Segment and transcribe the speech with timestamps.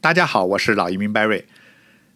[0.00, 1.42] 大家好，我是老移民 Barry。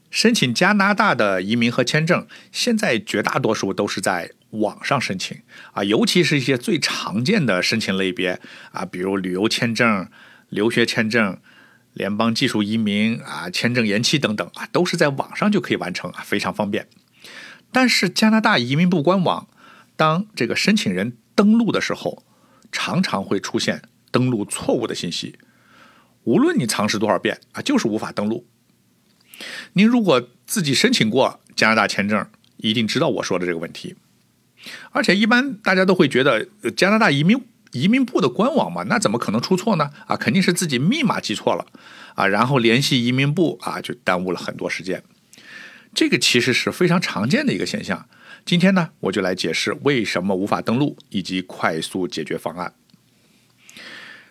[0.09, 5.39] 申请加拿大的移民和签证，现在绝大多数都是在网上申请
[5.73, 8.41] 啊，尤其是一些最常见的申请类别
[8.71, 10.09] 啊，比如旅游签证、
[10.49, 11.37] 留学签证、
[11.93, 16.87] 联邦技术移民啊、签证延期等等啊，都是在网上就可以完成啊，非常方便。
[17.73, 19.49] 但是加拿大移民部官网，
[19.97, 22.23] 当这个申请人登录的时候，
[22.71, 25.35] 常常会出现登录错误的信息。
[26.25, 28.47] 无论你尝试多少遍啊，就是无法登录。
[29.73, 32.27] 您如果自己申请过加拿大签证，
[32.59, 33.97] 一定知道我说的这个问题。
[34.93, 36.47] 而且一般大家都会觉得
[36.77, 39.91] 加拿大移民移民部的官网嘛，那怎么可能出错呢？
[40.07, 41.67] 啊，肯定是自己密码记错了
[42.15, 45.03] 啊，然后联系移民部啊，就耽误了很多时间。
[45.93, 48.07] 这个其实是非常常见的一个现象。
[48.45, 52.75] 今天呢，我就来解释为什么无法登录以及快速解决方案。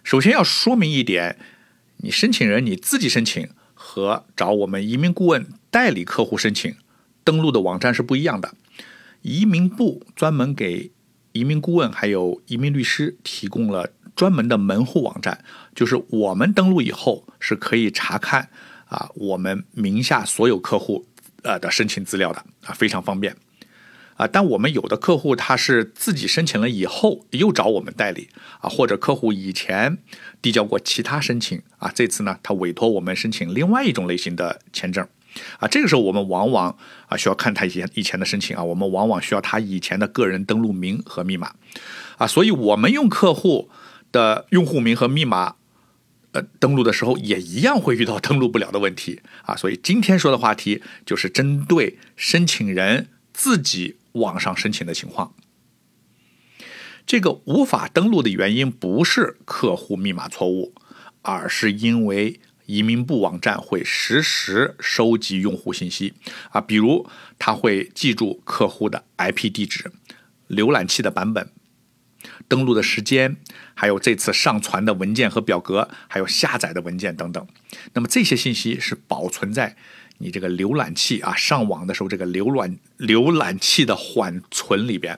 [0.03, 1.37] 首先要说明一点。
[2.03, 6.75] 你申请人你自己申请和找我们移民顾问代理客户申请
[7.23, 8.53] 登录的网站是不一样的。
[9.21, 10.91] 移民部专门给
[11.31, 15.43] 移民顾问还有移民律师提供了专门的门户网站，
[15.75, 18.49] 就是我们登录以后是可以查看
[18.85, 21.05] 啊我们名下所有客户
[21.43, 23.35] 呃的申请资料的啊，非常方便。
[24.21, 29.97] 啊，但我们有的客户他是自己申请了以后又找我们代理啊，或者客户以前
[30.43, 35.07] 递交过其他申请啊，这次呢他委托我们申请另外一种类型的签证。
[35.57, 36.77] 啊，这个时候我们往往
[37.07, 41.55] 啊需要看他以前以前的申请啊，我们往往需要他以前的个人登录名和密码。
[42.19, 43.71] 啊，所以我们用客户
[44.11, 45.55] 的用户名和密码
[46.33, 49.21] 呃登录的时候也一样会遇到 登录不了的问题。
[49.45, 53.97] 啊，所以今天说的话题就是针对申请人自己。
[54.13, 55.33] 网上申请的情况，
[57.05, 60.75] 这个无法登录的原因不是客户密码错误，
[61.21, 66.13] 而是因为移民部网站会实时收集用户信息
[66.49, 67.09] 啊，比如
[67.39, 69.89] 他会记住客户的 IP 地址、
[70.49, 71.49] 浏览器的版本、
[72.51, 73.37] 登录的时间，
[73.73, 77.47] 还有这次上传的文件和表格，还有下载的文件等等。
[77.93, 79.77] 那么这些信息是保存在。
[80.17, 85.17] 你这个浏览器啊，上网的时候，这个浏览浏览器的缓存里边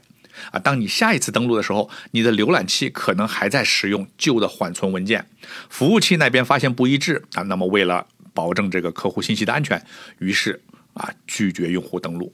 [0.51, 5.25] 啊，当你下一次登录的时候，你的浏览器可能还在使用旧的缓存文件，
[5.69, 9.83] 服务器那边发现不一致啊，那么为了保证这个客户信息的安全，
[10.19, 10.61] 于是
[10.93, 12.33] 啊拒绝用户登录。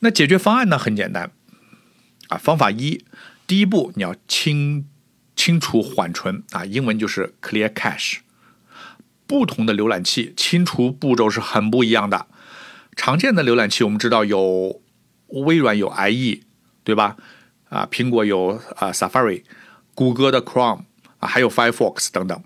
[0.00, 1.32] 那解决方案呢很简单
[2.28, 3.04] 啊，方法一，
[3.50, 4.86] 第一步你要清
[5.34, 8.18] 清除缓存啊，英文就是 clear cache。
[9.26, 12.28] 不同的浏览器清除步骤是很不一样的。
[12.94, 14.80] 常见的浏览器我们知道有
[15.26, 16.42] 微软有 IE，
[16.84, 17.16] 对吧？
[17.68, 19.42] 啊，苹果有啊 Safari，
[19.96, 20.84] 谷歌的 Chrome
[21.18, 22.40] 啊，还有 Firefox 等等。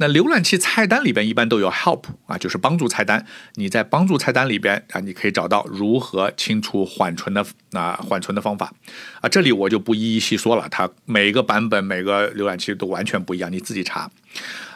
[0.00, 3.26] 那浏览器菜单里边一般都有 Help 啊，就是帮助菜单。
[3.56, 8.72] 你在帮助菜单里边啊，你可以找到如何清除缓存的啊缓存的方法
[9.20, 9.28] 啊。
[9.28, 14.10] 这里我就不一一细说了，它每个版本每个浏览器都完全不一样，你自己查。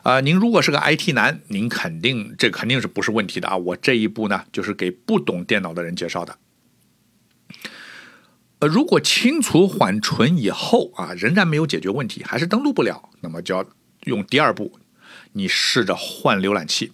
[0.02, 3.56] 啊，您如果是个 IT 男，您肯定这肯定是不是问题的啊。
[3.56, 6.36] 我这一步呢，就是给不懂电脑的人介绍的。
[8.58, 13.64] 呃，如果清除缓存以后啊，仍然没有解决问题，还是登录不了，那么就要
[14.04, 14.78] 用第二步。
[15.34, 16.92] 你试着换浏览器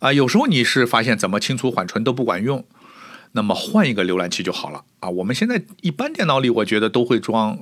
[0.00, 2.64] 啊，有时候你是发现怎么清除缓存都不管用，
[3.32, 5.10] 那么换一个浏览器就好了啊。
[5.10, 7.58] 我们现在一般电脑里，我觉得都会装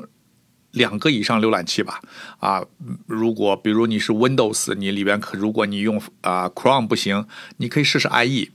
[0.71, 2.01] 两个以上浏览器吧
[2.39, 2.65] 啊。
[3.07, 7.27] 如果比如你是 Windows，你里边可如果你用啊 Chrome 不行，
[7.57, 8.51] 你可以试试 IE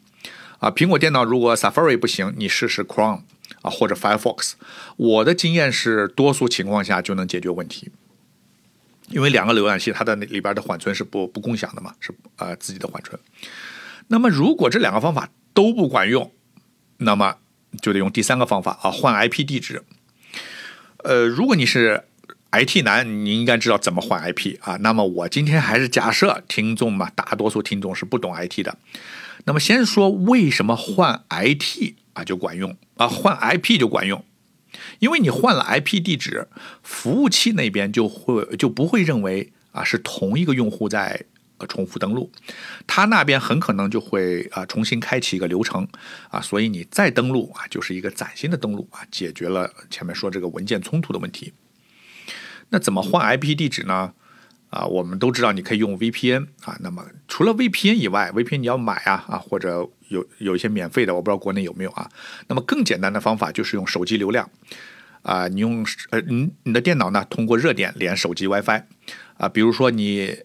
[0.59, 0.71] 啊。
[0.71, 3.23] 苹果电脑如果 Safari 不行，你试试 Chrome
[3.63, 4.53] 啊或者 Firefox。
[4.95, 7.91] 我的经验是，多数情况下就能解决问题。
[9.09, 13.19] 因为两个浏览器它的里边的缓存是不不共享的嘛，是啊自己的缓存。
[14.07, 16.31] 那么如果这两个方法都不管用，
[16.97, 17.37] 那么
[17.81, 19.83] 就得用第三个方法啊，换 IP 地址。
[20.97, 22.03] 呃，如果你是
[22.51, 24.77] IT 男，你应该知道怎么换 IP 啊。
[24.77, 28.77] 那么我今天还是假设听众嘛，大多数听众是不懂 IT 的。
[29.45, 34.23] 那么先说为什么换 IT 啊就管用啊，换 IP 就管用。
[34.99, 36.47] 因为你换了 IP 地址，
[36.81, 41.25] 服务器那边就会就不会认为啊是同一个用户在
[41.57, 42.31] 呃重复登录，
[42.87, 45.87] 他那边很可能就会啊重新开启一个流程
[46.29, 51.53] 啊，所以你再登录啊就是一个崭新的登录啊，解决了前面说这个文件冲突的问题。
[52.69, 54.13] 那怎么换 IP 地址呢？
[54.73, 59.89] 啊，我们都知道你可以用 VPN 啊，那么除了 VPN 以外，VPN 你要买啊啊或者。
[60.09, 62.07] 有有一些免费的，我不知道国内有没有啊。
[62.47, 64.47] 那么更简单的方法就是用手机流量
[65.23, 68.83] 啊，你用呃你你的电脑呢通过热点连手机 WiFi
[69.37, 70.37] 啊，比如说你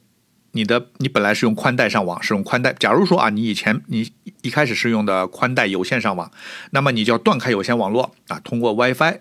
[0.52, 2.72] 你的你本来是用宽带上网，是用宽带。
[2.72, 4.10] 假如说啊，你以前你
[4.40, 6.32] 一开始是用的宽带有线上网，
[6.70, 9.19] 那么你就要断开有线网络啊，通过 WiFi，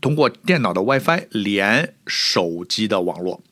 [0.00, 3.42] 通过电脑的 WiFi 连手机的网络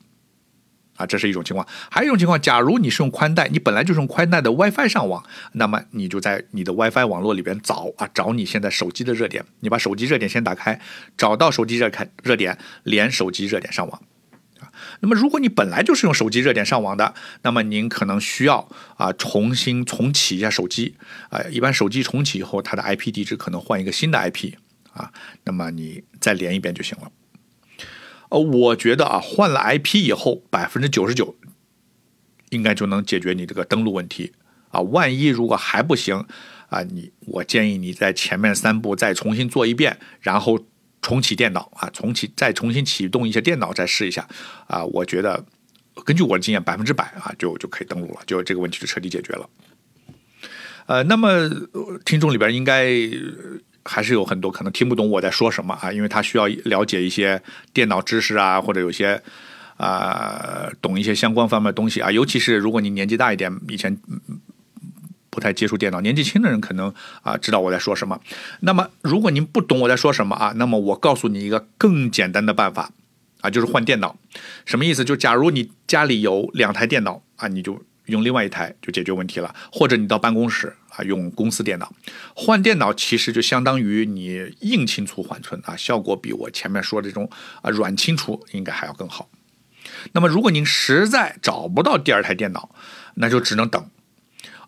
[0.97, 1.65] 啊，这是一种情况。
[1.89, 5.23] 还有一种情况，假如你是用宽带，你本来就是用宽带的 WiFi 上网，
[5.53, 10.81] 那么你就在你的 WiFi 网络里边找啊，找你现在手机的热点，你把手机热点先打开，
[11.15, 14.01] 找到手机热开热点，连手机热点上网。
[14.99, 20.95] 那么，如果你本来就是用手机热点上网的，那么您可能需要啊重新重启一下手机
[21.29, 21.41] 啊。
[21.51, 24.53] 一般手机重启以后，它的 IP 地址可能换一个新的 IP
[24.93, 25.11] 啊。
[25.43, 27.11] 那么你再连一遍就行了。
[28.29, 31.35] 呃，我觉得啊，换了 IP 以后，百分之九十九
[32.49, 34.33] 应该就能解决你这个登录问题
[34.69, 34.81] 啊。
[34.81, 36.25] 万一如果还不行
[36.69, 40.65] 啊，你我建议你在前面三步再重新做一遍，然后。
[40.99, 44.27] 重启电脑啊，重启再重新启动一下电脑，再试一下
[44.65, 44.83] 啊！
[44.83, 45.45] 我觉得
[46.03, 49.47] 根据我的经验，百分之百啊就就可以登录了，就这个问题就彻底解决了。
[50.87, 51.47] 呃，那么
[52.03, 52.89] 听众里边应该
[53.87, 57.41] 还是有很多可能听不懂我在说什么啊，因为他需要了解一些
[57.73, 59.21] 电脑知识啊，或者有些
[59.77, 63.97] 啊懂一些相关方面的东西啊，尤其是如果你年纪大一点，以前。
[65.29, 66.91] 不太接触电脑，年纪轻的人可能
[67.21, 68.19] 啊知道我在说什么。
[68.61, 72.89] 那么，如果您不懂我在说什么啊，那么我告诉你一个更简单的办法
[73.41, 74.17] 啊，就是换电脑。
[74.65, 75.05] 什么意思？
[75.05, 79.55] 就假如你家里有两台电脑啊，你就用另外一台就解决问题了。
[79.71, 81.93] 或者你到办公室啊用公司电脑
[82.35, 87.29] 换电脑，其实就相当于你硬清除缓存啊，效果比我前面说的这种
[87.61, 89.29] 啊软清除应该还要更好。
[90.11, 92.75] 那么，如果您实在找不到第二台电脑，
[93.15, 93.89] 那就只能等。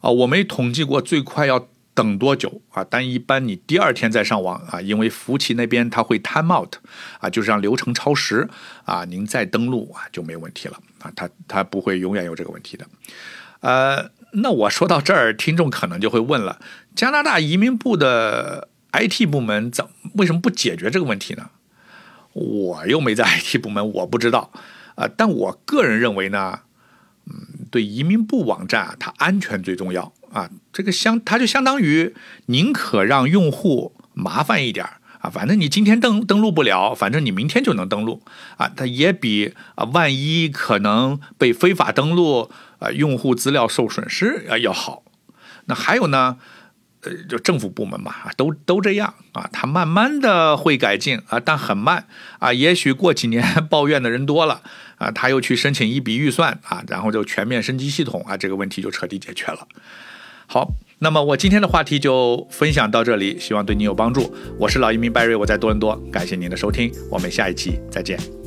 [0.01, 6.75] 啊，我没统计过最快要等多久啊，但一般你第二天再上网啊，因为服务器那边它会 time out
[7.19, 8.47] 啊，就是让流程超时
[8.85, 12.85] 啊，您再登录啊就没问题了啊，它它不会永远有这个问题的。
[13.61, 16.59] 呃，那我说到这儿，听众可能就会问了，
[16.95, 21.49] 加拿大移民部的 IT 部门怎为什么不解决这个问题呢？
[22.33, 24.51] 我又没在 IT 部门，我不知道
[24.95, 26.61] 啊，但我个人认为呢。
[27.31, 30.49] 嗯，对移民部网站啊，它安全最重要啊。
[30.73, 32.15] 这个相，它就相当于
[32.47, 34.83] 宁可让用户麻烦一点
[35.19, 38.23] 啊，反正你今天登登录不了，反正你明天就能登录
[38.57, 38.69] 啊。
[38.75, 42.49] 它也比啊，万一可能被非法登录
[42.79, 45.03] 啊，用户资料受损失啊要好。
[45.65, 46.37] 那还有呢？
[47.01, 52.05] 呃，就政府部门嘛，都都这样啊，它慢慢的会改进啊，但很慢
[52.39, 53.41] 啊，也许过几年
[53.71, 54.61] 抱怨的人多了
[54.97, 59.65] 啊，他又去申请一笔预算啊，然后就全面升级系统啊，这个问题就彻底解决了。
[60.45, 64.33] 好，那么我今天的话题就分享到这里，希望对你有帮助。
[64.57, 68.38] 我是老移民 Barry，，我在多伦多，感谢您的收听，我们下一期再见。